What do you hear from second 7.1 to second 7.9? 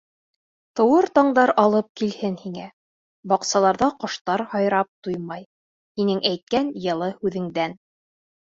һүҙеңдән.